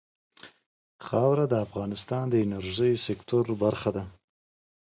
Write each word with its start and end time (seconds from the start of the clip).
خاوره 1.05 1.45
د 1.49 1.53
افغانستان 1.65 2.25
د 2.29 2.35
انرژۍ 2.45 2.93
سکتور 3.07 3.45
برخه 3.63 3.89
ده. 3.95 4.03